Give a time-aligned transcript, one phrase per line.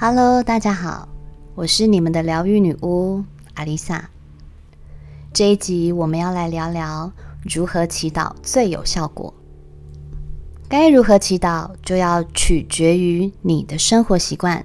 [0.00, 1.08] Hello，大家好，
[1.56, 3.24] 我是你们的疗愈女巫
[3.54, 4.08] 阿丽萨。
[5.32, 7.10] 这一集我们要来聊聊
[7.42, 9.34] 如何祈祷最有效果。
[10.68, 14.64] 该如何祈祷，就要取决于你的生活习惯、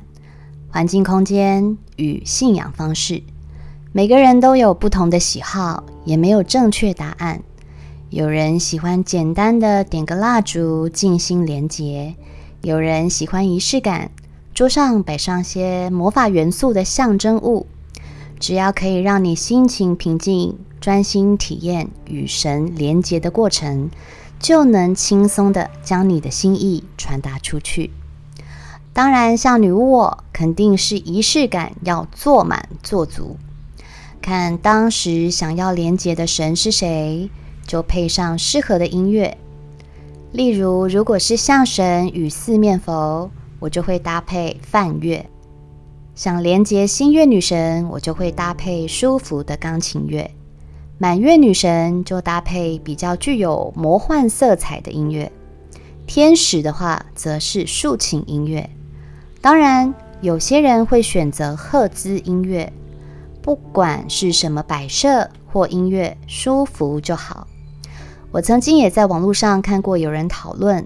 [0.70, 3.24] 环境空间与信仰方式。
[3.92, 7.42] 每个人都有不同的喜好，也没有正确答案。
[8.12, 12.14] 有人喜欢简单的点个蜡烛，静心连结；
[12.62, 14.12] 有人喜欢仪式感。
[14.54, 17.66] 桌上摆上些魔法元素的象征物，
[18.40, 23.90] 只要可以让你心情平静、专心体验与神连结的过程，
[24.40, 27.90] 就能轻松的将你的心意传达出去。
[28.94, 33.38] 当然，像女巫我，肯定是仪式感要做满做足。
[34.22, 37.28] 看当时想要连结的神是谁，
[37.66, 39.36] 就配上适合的音乐。
[40.32, 43.32] 例如，如果是象神与四面佛。
[43.64, 45.26] 我就会搭配梵乐，
[46.16, 50.30] 想连接新月女神，我就会搭配舒服的钢琴乐；
[50.98, 55.32] 满月女神就搭配比较具有魔幻色彩的音乐；
[56.06, 58.70] 天使的话则是竖琴音乐。
[59.40, 62.70] 当然，有些人会选择赫兹音乐，
[63.42, 67.48] 不管是什么摆设或音乐，舒服就好。
[68.30, 70.86] 我曾经也在网络上看过有人讨论。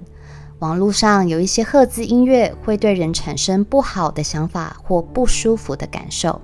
[0.59, 6.41] 网络上有一些赫兹音乐会对人产生不好的想法或不舒服的感受，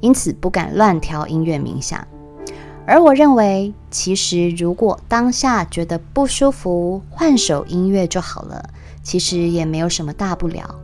[0.00, 2.06] 因此不敢乱调音乐冥想。
[2.86, 8.70] 而我认为，其实如果当下觉得不舒服，换首音乐就好了，
[9.02, 10.74] 其实也没有什么大不了。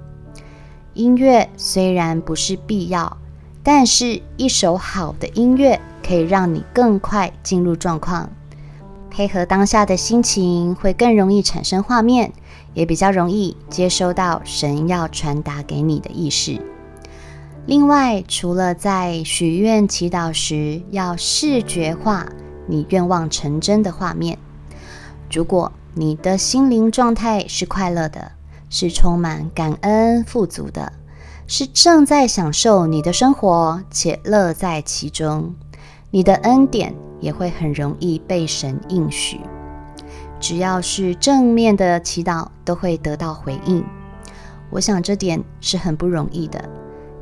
[0.93, 3.17] 音乐虽然不是必要，
[3.63, 8.29] 但是一首好的音乐可以让你更快进入状况，
[9.19, 12.33] 配合当下的心情，会更容易产生画面。
[12.73, 16.61] 也比较容易接收到神要传达给你的意识。
[17.67, 22.29] 另外，除了在许愿祈祷时要视觉化
[22.69, 24.39] 你愿望成真的画面，
[25.33, 28.31] 如果你的心灵状态是快乐的，
[28.71, 30.93] 是充满感恩富足的，
[31.49, 35.57] 是正在享受你的生活且乐在其中，
[36.11, 39.41] 你的恩典也会很容易被神应许。
[40.41, 43.85] 只要是正面的祈祷，都会得到回应。
[44.71, 46.63] 我想这点是很不容易的。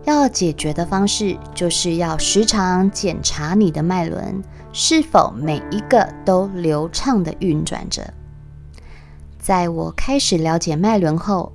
[0.05, 4.41] 要解决的方式，就是要时常检查你的脉轮
[4.73, 8.15] 是否每一个都流畅的运转着。
[9.37, 11.53] 在我开始了解脉轮后，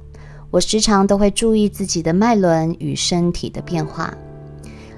[0.49, 4.13] 我时常都会注意自己的脉轮与身体的变化。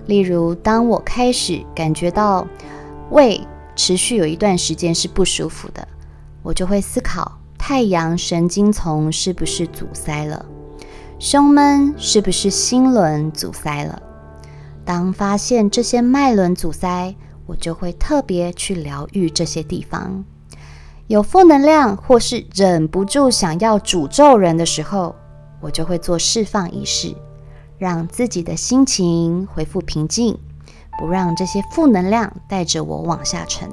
[0.05, 2.47] 例如，当我开始感觉到
[3.09, 3.39] 胃
[3.75, 5.87] 持续有一段时间是不舒服的。
[6.41, 10.45] 我就会思考太阳神经丛是不是阻塞了，
[11.19, 14.01] 胸闷是不是心轮阻塞了。
[14.83, 17.15] 当发现这些脉轮阻塞，
[17.45, 20.25] 我就会特别去疗愈这些地方。
[21.07, 25.15] 有负能量或是忍不住想要诅咒人的时候，
[25.61, 27.15] 我就会做释放仪式，
[27.77, 30.37] 让自己的心情恢复平静，
[30.97, 33.69] 不让这些负能量带着我往下沉。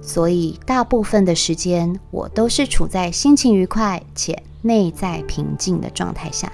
[0.00, 6.50] 所以，大部分的时间我都是处在心情愉快且内在平静的状态下。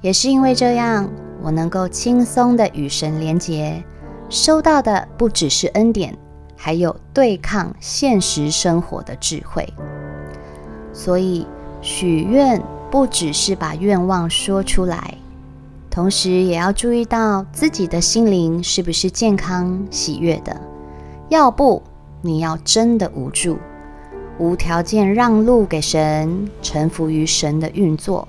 [0.00, 1.10] 也是因为这样，
[1.42, 3.82] 我能够轻松的与神连结，
[4.28, 6.16] 收到的不只是恩典，
[6.56, 9.68] 还有对抗现实生活的智慧。
[10.92, 11.46] 所以，
[11.82, 12.62] 许愿
[12.96, 15.18] 不只是把愿望说出来，
[15.90, 20.58] 同时也要注意到自己的心灵是不是健康喜悦的，
[21.28, 21.82] 要不。
[22.22, 23.58] 你要真的无助，
[24.38, 28.26] 无条件让路给神，臣服于神的运作；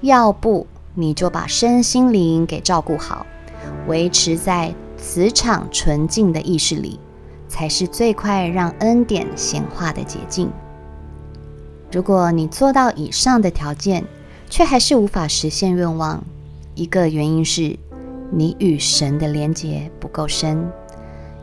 [0.00, 3.26] 要不，你就把身心灵给照顾好，
[3.88, 6.98] 维持在磁场纯净的意识里，
[7.46, 10.50] 才是最快让恩典显化的捷径。
[11.90, 14.04] 如果你做到以上的条件，
[14.50, 16.22] 却还是无法实现愿望，
[16.74, 17.78] 一个原因是
[18.30, 20.70] 你与神的连结不够深。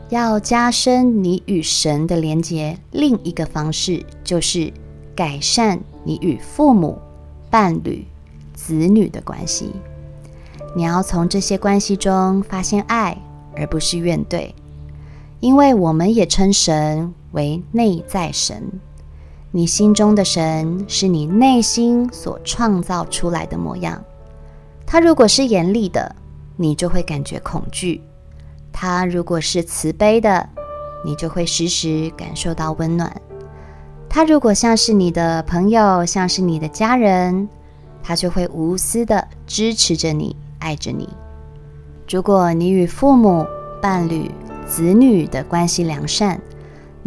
[0.08, 4.72] 要加深你与神的连结，另一个方式就是
[5.16, 6.96] 改善你与父母、
[7.50, 8.06] 伴侣、
[8.54, 9.72] 子女的关系。
[10.76, 13.20] 你要从这些关系中发现爱，
[13.56, 14.50] 而不是怨怼。
[15.40, 18.62] 因为我们也称神为内在神。
[19.56, 24.04] 你心中的神是你内心所创造出来的模样。
[24.84, 26.14] 他如果是严厉的，
[26.56, 28.02] 你就会感觉恐惧。
[28.70, 30.46] 他如果是慈悲的，
[31.06, 33.10] 你就会时时感受到温暖；
[34.10, 37.48] 他如果像是你的朋友，像是你的家人，
[38.02, 41.08] 他就会无私的支持着你，爱着你。
[42.06, 43.46] 如果你与父母、
[43.80, 44.30] 伴侣、
[44.66, 46.38] 子女的关系良善，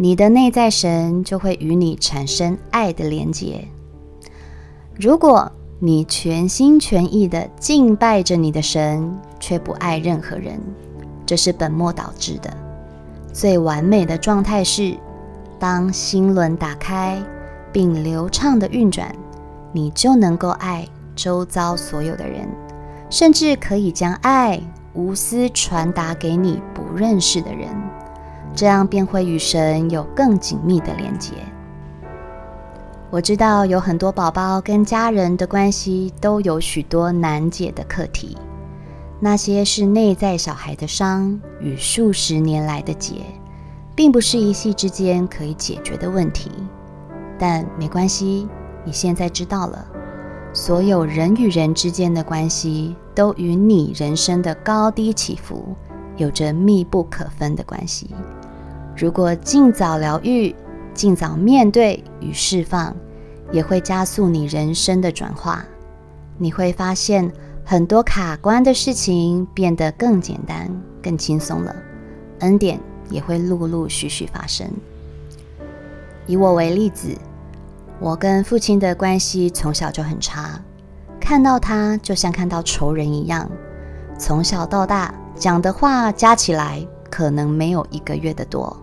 [0.02, 3.68] 你的内在神就会与你产生爱的连结。
[4.98, 10.58] 如果你全心全意的敬拜着你的神，却不爱任何人，
[11.26, 12.50] 这是本末倒置的。
[13.30, 14.96] 最完美的状态是，
[15.58, 17.22] 当心轮打开
[17.70, 19.14] 并流畅的运转。
[19.70, 22.48] 你就能够爱周遭所有的人，
[23.10, 24.58] 甚至可以将爱
[24.94, 27.68] 无私传达给你不认识的人，
[28.54, 31.32] 这样便会与神有更紧密的连接。
[33.10, 38.36] 我知道有很多宝宝跟家人的关系都有许多难解的课题，
[39.18, 43.16] 那些是内在小孩的伤与数十年来的结，
[43.96, 46.50] 并不是一夕之间可以解决的问题，
[47.38, 48.48] 但没关系。
[48.84, 49.84] 你现在知道了，
[50.52, 55.76] 所有人与人之间的关系都与你人生的高低起伏
[56.16, 58.08] 有着密不可分的关系。
[59.00, 60.54] 如果尽早疗愈、
[60.92, 62.94] 尽早面对与释放，
[63.50, 65.64] 也会加速你人生的转化。
[66.36, 67.32] 你会发现
[67.64, 70.70] 很多卡关的事情变得更简单、
[71.02, 71.74] 更轻松了，
[72.40, 74.70] 恩典也会陆陆续续发生。
[76.26, 77.16] 以我为例子。
[77.98, 80.60] 我跟父亲的关系从小就很差，
[81.18, 83.50] 看到他就像看到仇人一样。
[84.18, 88.76] 从小到大讲的话加起来可能没有一个月的多。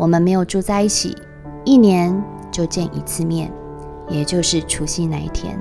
[0.00, 1.14] 我们没有住在一起，
[1.62, 3.52] 一年就见一次面，
[4.08, 5.60] 也就是除夕那一天。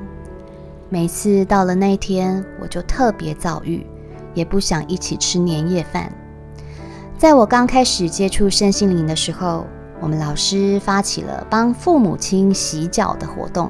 [0.87, 3.85] 每次到了那一天，我就特别躁郁，
[4.33, 6.09] 也不想一起吃年夜饭。
[7.17, 9.65] 在我刚开始接触身心灵的时候。
[10.01, 13.69] 我们老师发起了帮父母亲洗脚的活动，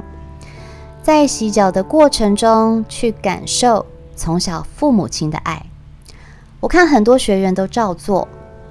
[1.01, 3.83] 在洗脚的过程中，去感受
[4.15, 5.65] 从小父母亲的爱。
[6.59, 8.27] 我看很多学员都照做，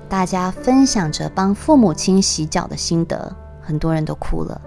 [0.08, 4.60] 大家分享着帮父母亲洗脚的心得，很多人都哭了。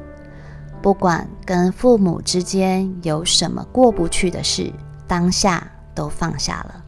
[0.81, 4.71] 不管跟父母之间有什么过不去的事，
[5.07, 6.83] 当下都放下了。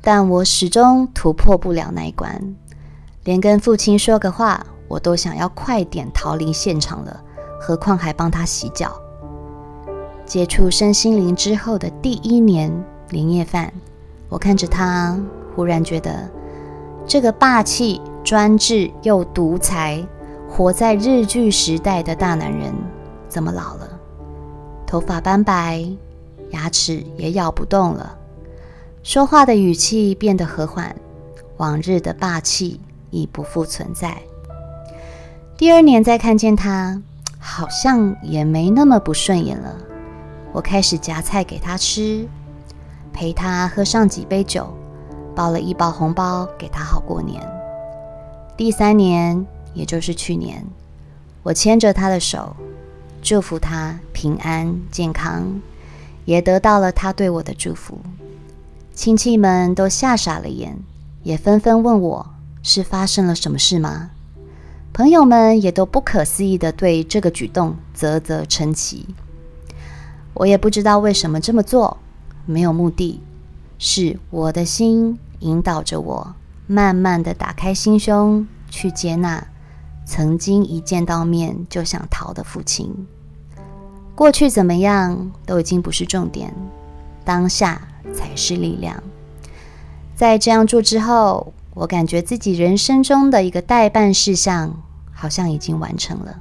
[0.00, 2.54] 但我始终突破不了那一关，
[3.24, 4.64] 连跟父亲说个话。
[4.88, 7.20] 我都想要快点逃离现场了，
[7.60, 8.96] 何况还帮他洗脚。
[10.24, 12.72] 接触身心灵之后的第一年
[13.10, 13.72] 年夜饭，
[14.28, 15.18] 我看着他，
[15.56, 16.30] 忽然觉得
[17.06, 20.04] 这个霸气、专制又独裁、
[20.50, 22.74] 活在日剧时代的大男人，
[23.28, 23.88] 怎么老了？
[24.84, 25.86] 头发斑白，
[26.50, 28.18] 牙齿也咬不动了，
[29.04, 30.94] 说话的语气变得和缓，
[31.58, 32.80] 往日的霸气
[33.10, 34.16] 已不复存在。
[35.56, 37.00] 第二年再看见他，
[37.38, 39.76] 好像也没那么不顺眼了。
[40.52, 42.26] 我开始夹菜给他吃，
[43.12, 44.72] 陪他喝上几杯酒，
[45.36, 47.40] 包了一包红包给他好过年。
[48.56, 50.64] 第三年，也就是去年，
[51.42, 52.56] 我牵着他的手，
[53.20, 55.60] 祝福他平安健康，
[56.24, 57.98] 也得到了他对我的祝福。
[58.94, 60.78] 亲戚们都吓傻了眼，
[61.22, 62.26] 也纷纷问我
[62.62, 64.10] 是发生了什么事吗？
[64.94, 69.06] 朋友们也都不可思议地对这个举动啧啧称奇。
[70.32, 71.98] 我也不知道为什么这么做，
[72.46, 73.20] 没有目的，
[73.78, 76.34] 是我的心引导着我，
[76.66, 79.46] 慢慢地打开心胸，去接纳
[80.04, 83.06] 曾经一见到面就想逃的父亲。
[84.14, 86.54] 过去怎么样都已经不是重点，
[87.24, 87.80] 当下
[88.14, 89.02] 才是力量。
[90.14, 94.82] 在这样做之后，我感觉自己人生中的一个代办事项。
[95.18, 96.40] 好像已经完成了。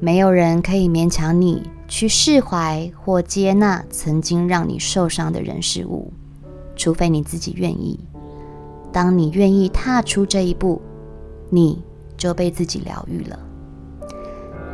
[0.00, 6.12] 没有人可以勉强你去释怀或接纳曾经让你受伤的人事物，
[6.76, 7.98] 除非你自己愿意。
[8.92, 10.80] 当你愿意踏出这一步，
[11.50, 11.82] 你
[12.16, 13.38] 就被自己疗愈了。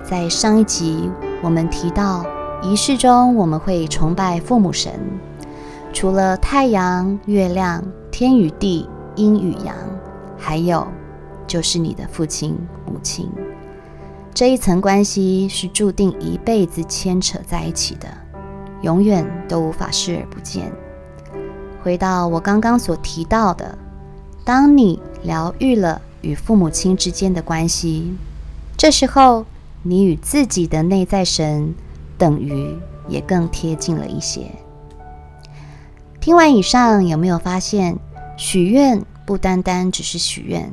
[0.02, 1.10] 在上一集
[1.42, 2.24] 我们提到，
[2.62, 4.92] 仪式中我们会崇拜父母神，
[5.92, 9.74] 除了太阳、月亮、天与地、阴与阳，
[10.36, 10.86] 还有。
[11.46, 13.26] 就是你的父亲、母亲，
[14.34, 18.06] 这一层关系是注定一辈子牵扯在一起的，
[18.82, 20.70] 永远都无法视而不见。
[21.82, 23.78] 回到我刚刚所提到的，
[24.44, 28.14] 当你疗愈了与父母亲之间的关系，
[28.76, 29.46] 这时候
[29.82, 31.74] 你与自己的内在神
[32.16, 32.76] 等于
[33.08, 34.50] 也更贴近了一些。
[36.20, 37.96] 听完以上，有没有发现
[38.36, 40.72] 许愿不单单只是许愿？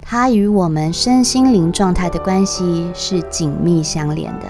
[0.00, 4.46] 它与我们身心灵状态的关系是紧密相连的。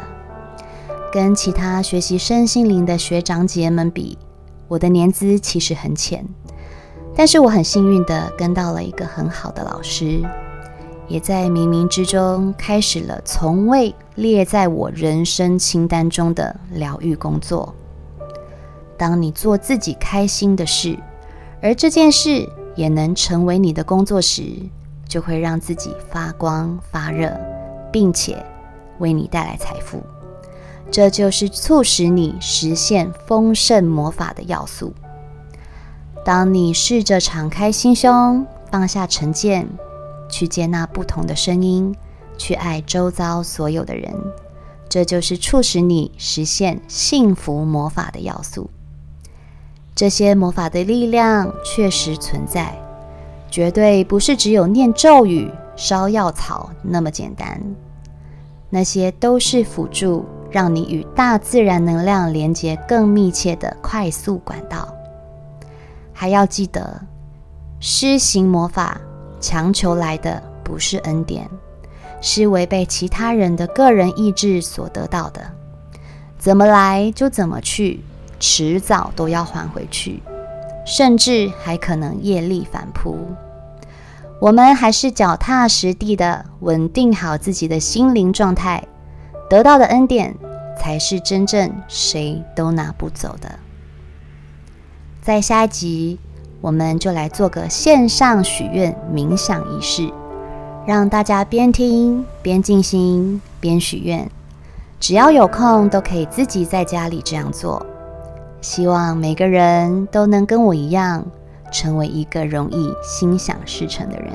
[1.13, 4.17] 跟其他学习身心灵的学长姐们比，
[4.73, 6.27] 我的年资其实很浅。
[7.15, 10.23] 但是我很幸运的跟到了一个很好的老师，
[11.07, 17.75] 也在冥冥之中开始了从未列在我人生清单中的疗愈工作。
[18.97, 20.99] 当你做自己开心的事，
[21.61, 24.43] 而这件事也能成为你的工作时，
[25.07, 27.31] 就会让自己发光发热，
[27.93, 28.43] 并且
[29.01, 30.03] 为你带来财富。
[30.93, 34.93] 这就是促使你实现丰盛魔法的要素。
[36.23, 39.67] 当你试着敞开心胸，放下成见，
[40.29, 41.97] 去接纳不同的声音，
[42.37, 44.15] 去爱周遭所有的人，
[44.87, 48.69] 这就是促使你实现幸福魔法的要素。
[49.95, 52.79] 这些魔法的力量确实存在，
[53.51, 57.61] 绝对不是只有念咒语、烧药草那么简单。
[58.69, 64.87] 那些都是辅助，让你与大自然能量连接更密切的快速管道。
[66.13, 67.01] 还要记得，
[67.81, 69.01] 施行魔法
[69.41, 71.49] 强求来的不是恩典，
[72.21, 75.41] 是违背其他人的个人意志所得到的。
[76.39, 78.05] 怎么来就怎么去，
[78.39, 80.23] 迟早都要还回去，
[80.85, 83.17] 甚至还可能业力反扑。
[84.41, 88.83] 我们还是脚踏实地的稳定好自己的心灵状态，
[89.53, 90.35] 得到的恩典
[90.79, 93.59] 才是真正谁都拿不走的。
[95.21, 96.19] 在下一集，
[96.63, 100.11] 我们就来做个线上许愿冥想仪式，
[100.87, 104.27] 让大家边听边静心边许愿。
[104.99, 107.85] 只要有空，都可以自己在家里这样做。
[108.63, 111.23] 希望每个人都能跟我一样，
[111.71, 114.33] 成为一个容易心想事成的人。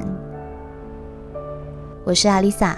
[2.06, 2.78] 我是阿丽萨，